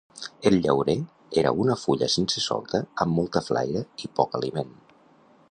[0.49, 0.95] El llaurer,
[1.41, 4.75] era una fulla sense solta amb molta flaira i poc aliment.